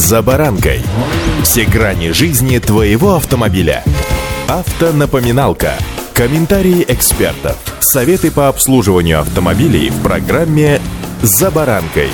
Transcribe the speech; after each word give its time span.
«За 0.00 0.22
баранкой». 0.22 0.80
Все 1.42 1.66
грани 1.66 2.12
жизни 2.12 2.56
твоего 2.58 3.16
автомобиля. 3.16 3.84
Автонапоминалка. 4.48 5.74
Комментарии 6.14 6.86
экспертов. 6.88 7.58
Советы 7.80 8.30
по 8.30 8.48
обслуживанию 8.48 9.20
автомобилей 9.20 9.90
в 9.90 10.02
программе 10.02 10.80
«За 11.20 11.50
баранкой». 11.50 12.08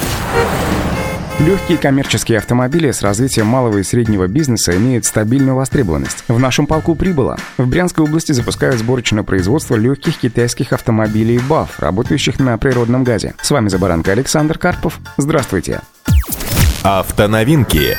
Легкие 1.39 1.79
коммерческие 1.79 2.39
автомобили 2.39 2.91
с 2.91 3.03
развитием 3.03 3.47
малого 3.47 3.79
и 3.79 3.85
среднего 3.85 4.27
бизнеса 4.27 4.77
имеют 4.77 5.05
стабильную 5.05 5.55
востребованность. 5.55 6.25
В 6.27 6.41
нашем 6.41 6.67
полку 6.67 6.97
прибыло. 6.97 7.39
В 7.57 7.69
Брянской 7.69 8.05
области 8.05 8.33
запускают 8.33 8.81
сборочное 8.81 9.23
производство 9.23 9.77
легких 9.77 10.19
китайских 10.19 10.73
автомобилей 10.73 11.39
BAF, 11.39 11.69
работающих 11.79 12.41
на 12.41 12.59
природном 12.59 13.05
газе. 13.05 13.37
С 13.41 13.53
вами 13.53 13.69
за 13.69 13.79
баранка 13.79 14.11
Александр 14.11 14.59
Карпов. 14.59 14.99
Здравствуйте. 15.19 15.83
Автоновинки. 16.87 17.97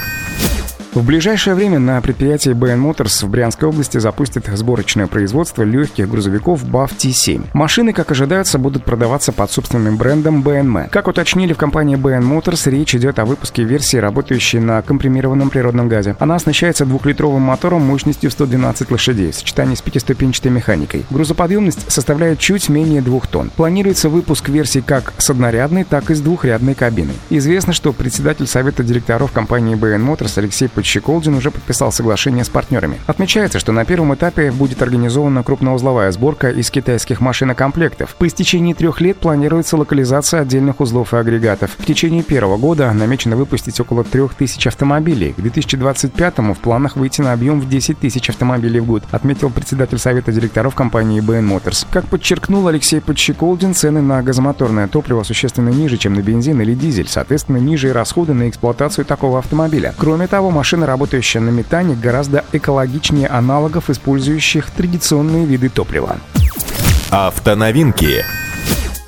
В 0.97 1.05
ближайшее 1.05 1.53
время 1.53 1.77
на 1.77 2.01
предприятии 2.01 2.53
BN 2.53 2.81
Motors 2.81 3.23
в 3.23 3.29
Брянской 3.29 3.69
области 3.69 3.99
запустят 3.99 4.47
сборочное 4.47 5.05
производство 5.05 5.61
легких 5.61 6.09
грузовиков 6.09 6.65
BAF 6.65 6.89
T7. 6.97 7.49
Машины, 7.53 7.93
как 7.93 8.09
ожидается, 8.09 8.57
будут 8.57 8.83
продаваться 8.83 9.31
под 9.31 9.51
собственным 9.51 9.97
брендом 9.97 10.41
BNM. 10.41 10.89
Как 10.89 11.07
уточнили 11.07 11.53
в 11.53 11.57
компании 11.57 11.97
BN 11.97 12.23
Motors, 12.23 12.67
речь 12.71 12.95
идет 12.95 13.19
о 13.19 13.25
выпуске 13.25 13.63
версии, 13.63 13.97
работающей 13.97 14.57
на 14.57 14.81
компримированном 14.81 15.51
природном 15.51 15.87
газе. 15.87 16.15
Она 16.17 16.33
оснащается 16.33 16.83
двухлитровым 16.83 17.43
мотором 17.43 17.83
мощностью 17.83 18.31
112 18.31 18.89
лошадей 18.89 19.29
в 19.29 19.35
сочетании 19.35 19.75
с 19.75 19.83
пятиступенчатой 19.83 20.49
механикой. 20.49 21.05
Грузоподъемность 21.11 21.91
составляет 21.91 22.39
чуть 22.39 22.69
менее 22.69 23.03
двух 23.03 23.27
тонн. 23.27 23.51
Планируется 23.55 24.09
выпуск 24.09 24.49
версий 24.49 24.81
как 24.81 25.13
с 25.19 25.29
однорядной, 25.29 25.83
так 25.83 26.09
и 26.09 26.15
с 26.15 26.21
двухрядной 26.21 26.73
кабиной. 26.73 27.13
Известно, 27.29 27.71
что 27.71 27.93
председатель 27.93 28.47
совета 28.47 28.81
директоров 28.81 29.31
компании 29.31 29.75
BN 29.75 30.03
Motors 30.03 30.39
Алексей 30.39 30.67
Почти 30.87 30.99
Щеколдин 30.99 31.35
уже 31.35 31.51
подписал 31.51 31.91
соглашение 31.91 32.45
с 32.45 32.49
партнерами. 32.49 33.01
Отмечается, 33.07 33.59
что 33.59 33.73
на 33.73 33.83
первом 33.83 34.15
этапе 34.15 34.51
будет 34.51 34.81
организована 34.81 35.43
крупноузловая 35.43 36.11
сборка 36.11 36.49
из 36.49 36.71
китайских 36.71 37.19
машинокомплектов. 37.19 38.15
По 38.15 38.25
истечении 38.25 38.73
трех 38.73 39.01
лет 39.01 39.17
планируется 39.17 39.75
локализация 39.75 40.41
отдельных 40.41 40.79
узлов 40.79 41.13
и 41.13 41.17
агрегатов. 41.17 41.71
В 41.77 41.85
течение 41.85 42.23
первого 42.23 42.55
года 42.55 42.89
намечено 42.93 43.35
выпустить 43.35 43.77
около 43.81 44.05
3000 44.05 44.69
автомобилей. 44.69 45.33
К 45.33 45.39
2025-му 45.39 46.53
в 46.53 46.59
планах 46.59 46.95
выйти 46.95 47.19
на 47.19 47.33
объем 47.33 47.59
в 47.59 47.67
10 47.67 47.99
тысяч 47.99 48.29
автомобилей 48.29 48.79
в 48.79 48.85
год, 48.85 49.03
отметил 49.11 49.49
председатель 49.49 49.97
совета 49.97 50.31
директоров 50.31 50.73
компании 50.73 51.21
BN 51.21 51.49
Motors. 51.49 51.85
Как 51.91 52.05
подчеркнул 52.07 52.65
Алексей 52.65 53.01
Подщеколдин, 53.01 53.73
цены 53.73 54.01
на 54.01 54.23
газомоторное 54.23 54.87
топливо 54.87 55.23
существенно 55.23 55.69
ниже, 55.69 55.97
чем 55.97 56.13
на 56.13 56.21
бензин 56.21 56.61
или 56.61 56.73
дизель, 56.73 57.09
соответственно, 57.09 57.57
ниже 57.57 57.89
и 57.89 57.91
расходы 57.91 58.33
на 58.33 58.47
эксплуатацию 58.47 59.03
такого 59.03 59.39
автомобиля. 59.39 59.93
Кроме 59.97 60.27
того, 60.27 60.49
машина 60.49 60.66
машина, 60.67 60.85
работающая 60.85 61.39
на 61.39 61.49
метане, 61.49 61.95
гораздо 61.95 62.43
экологичнее 62.51 63.29
аналогов, 63.29 63.89
использующих 63.89 64.69
традиционные 64.69 65.45
виды 65.45 65.69
топлива. 65.69 66.17
Автоновинки. 67.09 68.25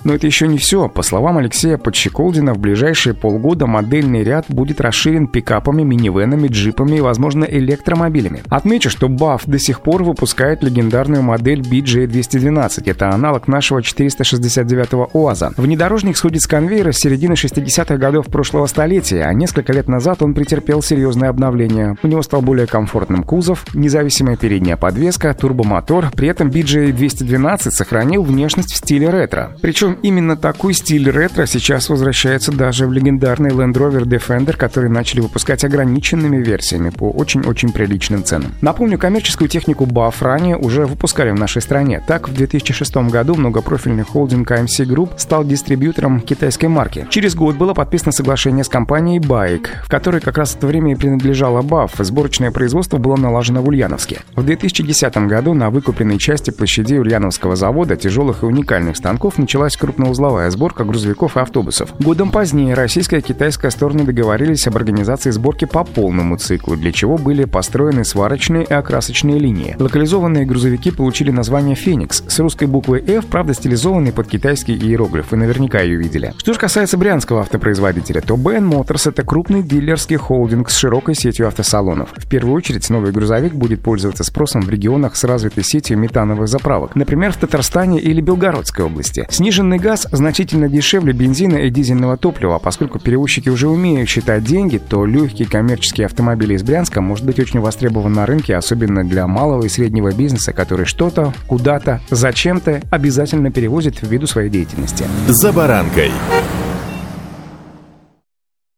Но 0.09 0.15
это 0.15 0.25
еще 0.25 0.47
не 0.47 0.57
все. 0.57 0.89
По 0.89 1.03
словам 1.03 1.37
Алексея 1.37 1.77
Подщеколдина, 1.77 2.55
в 2.55 2.57
ближайшие 2.57 3.13
полгода 3.13 3.67
модельный 3.67 4.23
ряд 4.23 4.45
будет 4.47 4.81
расширен 4.81 5.27
пикапами, 5.27 5.83
минивенами, 5.83 6.47
джипами 6.47 6.95
и, 6.95 7.01
возможно, 7.01 7.45
электромобилями. 7.45 8.41
Отмечу, 8.49 8.89
что 8.89 9.05
BAF 9.05 9.41
до 9.45 9.59
сих 9.59 9.81
пор 9.81 10.01
выпускает 10.01 10.63
легендарную 10.63 11.21
модель 11.21 11.61
BJ212. 11.61 12.89
Это 12.89 13.11
аналог 13.11 13.47
нашего 13.47 13.81
469-го 13.81 15.11
УАЗа. 15.13 15.53
Внедорожник 15.57 16.17
сходит 16.17 16.41
с 16.41 16.47
конвейера 16.47 16.91
с 16.91 16.97
середины 16.97 17.33
60-х 17.33 17.97
годов 17.97 18.25
прошлого 18.25 18.65
столетия, 18.65 19.25
а 19.25 19.33
несколько 19.35 19.73
лет 19.73 19.87
назад 19.87 20.23
он 20.23 20.33
претерпел 20.33 20.81
серьезное 20.81 21.29
обновление. 21.29 21.97
У 22.01 22.07
него 22.07 22.23
стал 22.23 22.41
более 22.41 22.65
комфортным 22.65 23.21
кузов, 23.21 23.63
независимая 23.75 24.37
передняя 24.37 24.75
подвеска, 24.75 25.35
турбомотор. 25.35 26.09
При 26.15 26.29
этом 26.29 26.49
BJ212 26.49 27.69
сохранил 27.69 28.23
внешность 28.23 28.73
в 28.73 28.77
стиле 28.77 29.11
ретро. 29.11 29.55
Причем 29.61 29.98
именно 30.01 30.35
такой 30.35 30.73
стиль 30.73 31.09
ретро 31.09 31.45
сейчас 31.45 31.89
возвращается 31.89 32.51
даже 32.51 32.87
в 32.87 32.91
легендарный 32.91 33.51
Land 33.51 33.73
Rover 33.73 34.03
Defender, 34.03 34.55
который 34.55 34.89
начали 34.89 35.21
выпускать 35.21 35.63
ограниченными 35.63 36.37
версиями 36.37 36.89
по 36.89 37.09
очень-очень 37.09 37.71
приличным 37.71 38.23
ценам. 38.23 38.53
Напомню, 38.61 38.97
коммерческую 38.97 39.49
технику 39.49 39.85
BAF 39.85 40.15
ранее 40.21 40.57
уже 40.57 40.85
выпускали 40.85 41.31
в 41.31 41.35
нашей 41.35 41.61
стране. 41.61 42.03
Так, 42.05 42.29
в 42.29 42.33
2006 42.33 42.95
году 43.09 43.35
многопрофильный 43.35 44.03
холдинг 44.03 44.51
AMC 44.51 44.85
Group 44.85 45.11
стал 45.17 45.43
дистрибьютором 45.43 46.21
китайской 46.21 46.67
марки. 46.67 47.07
Через 47.09 47.35
год 47.35 47.55
было 47.55 47.73
подписано 47.73 48.11
соглашение 48.11 48.63
с 48.63 48.69
компанией 48.69 49.19
Bike, 49.19 49.67
в 49.83 49.89
которой 49.89 50.21
как 50.21 50.37
раз 50.37 50.51
в 50.51 50.57
это 50.57 50.67
время 50.67 50.93
и 50.93 50.95
принадлежала 50.95 51.61
BAF. 51.61 52.03
Сборочное 52.03 52.51
производство 52.51 52.97
было 52.97 53.15
налажено 53.15 53.61
в 53.61 53.67
Ульяновске. 53.67 54.21
В 54.35 54.43
2010 54.43 55.17
году 55.27 55.53
на 55.53 55.69
выкупленной 55.69 56.17
части 56.17 56.51
площади 56.51 56.95
Ульяновского 56.95 57.55
завода 57.55 57.95
тяжелых 57.95 58.43
и 58.43 58.45
уникальных 58.45 58.97
станков 58.97 59.37
началась 59.37 59.75
крупноузловая 59.79 60.49
сборка 60.51 60.83
грузовиков 60.83 61.37
и 61.37 61.39
автобусов. 61.39 61.93
Годом 61.99 62.31
позднее 62.31 62.73
российская 62.73 63.19
и 63.19 63.21
китайская 63.21 63.71
стороны 63.71 64.03
договорились 64.03 64.67
об 64.67 64.75
организации 64.77 65.31
сборки 65.31 65.65
по 65.65 65.83
полному 65.83 66.37
циклу, 66.37 66.75
для 66.75 66.91
чего 66.91 67.17
были 67.17 67.45
построены 67.45 68.03
сварочные 68.03 68.65
и 68.65 68.73
окрасочные 68.73 69.39
линии. 69.39 69.75
Локализованные 69.79 70.45
грузовики 70.45 70.91
получили 70.91 71.31
название 71.31 71.75
«Феникс» 71.75 72.23
с 72.27 72.39
русской 72.39 72.67
буквой 72.67 73.03
F, 73.07 73.25
правда 73.27 73.53
стилизованный 73.53 74.11
под 74.11 74.27
китайский 74.27 74.75
иероглиф, 74.75 75.31
вы 75.31 75.37
наверняка 75.37 75.79
ее 75.81 75.97
видели. 75.97 76.33
Что 76.37 76.53
же 76.53 76.59
касается 76.59 76.97
брянского 76.97 77.41
автопроизводителя, 77.41 78.21
то 78.21 78.35
BN 78.35 78.69
Motors— 78.69 79.09
это 79.09 79.23
крупный 79.23 79.63
дилерский 79.63 80.17
холдинг 80.17 80.69
с 80.69 80.77
широкой 80.77 81.15
сетью 81.15 81.47
автосалонов. 81.47 82.09
В 82.15 82.27
первую 82.27 82.55
очередь 82.55 82.89
новый 82.89 83.11
грузовик 83.11 83.53
будет 83.53 83.81
пользоваться 83.81 84.23
спросом 84.23 84.61
в 84.61 84.69
регионах 84.69 85.15
с 85.15 85.23
развитой 85.23 85.63
сетью 85.63 85.97
метановых 85.97 86.47
заправок, 86.47 86.95
например, 86.95 87.31
в 87.31 87.37
Татарстане 87.37 87.99
или 87.99 88.21
Белгородской 88.21 88.85
области. 88.85 89.25
Снижен 89.29 89.68
Сжиженный 89.69 89.87
газ 89.87 90.07
значительно 90.11 90.67
дешевле 90.67 91.13
бензина 91.13 91.57
и 91.57 91.69
дизельного 91.69 92.17
топлива, 92.17 92.57
поскольку 92.57 92.97
перевозчики 92.97 93.49
уже 93.49 93.67
умеют 93.67 94.09
считать 94.09 94.43
деньги, 94.43 94.79
то 94.79 95.05
легкие 95.05 95.47
коммерческие 95.47 96.07
автомобили 96.07 96.55
из 96.55 96.63
Брянска 96.63 97.01
может 97.01 97.23
быть 97.23 97.39
очень 97.39 97.59
востребован 97.59 98.13
на 98.13 98.25
рынке, 98.25 98.55
особенно 98.55 99.07
для 99.07 99.27
малого 99.27 99.65
и 99.65 99.69
среднего 99.69 100.11
бизнеса, 100.11 100.53
который 100.53 100.87
что-то, 100.87 101.35
куда-то, 101.45 102.01
зачем-то 102.09 102.81
обязательно 102.89 103.51
перевозит 103.51 104.01
ввиду 104.01 104.25
своей 104.25 104.49
деятельности. 104.49 105.05
За 105.27 105.51
баранкой. 105.51 106.09